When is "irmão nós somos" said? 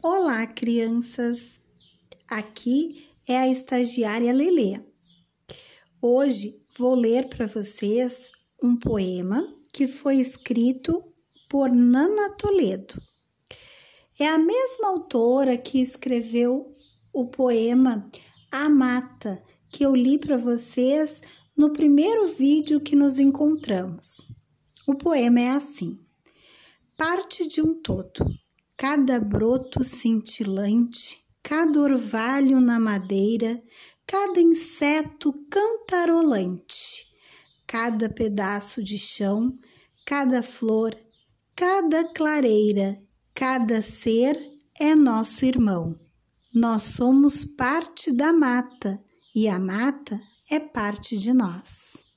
45.44-47.44